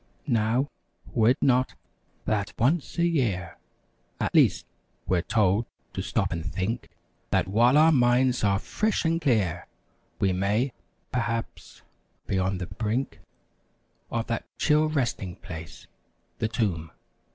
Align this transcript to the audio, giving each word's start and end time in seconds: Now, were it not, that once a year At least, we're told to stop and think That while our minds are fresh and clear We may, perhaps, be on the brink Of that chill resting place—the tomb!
Now, 0.25 0.67
were 1.13 1.29
it 1.29 1.37
not, 1.43 1.75
that 2.25 2.53
once 2.57 2.97
a 2.97 3.05
year 3.05 3.59
At 4.19 4.33
least, 4.33 4.65
we're 5.05 5.21
told 5.21 5.67
to 5.93 6.01
stop 6.01 6.31
and 6.31 6.43
think 6.43 6.89
That 7.29 7.47
while 7.47 7.77
our 7.77 7.91
minds 7.91 8.43
are 8.43 8.57
fresh 8.57 9.05
and 9.05 9.21
clear 9.21 9.67
We 10.17 10.33
may, 10.33 10.73
perhaps, 11.11 11.83
be 12.25 12.39
on 12.39 12.57
the 12.57 12.65
brink 12.65 13.19
Of 14.09 14.25
that 14.25 14.45
chill 14.57 14.89
resting 14.89 15.35
place—the 15.35 16.47
tomb! 16.47 16.89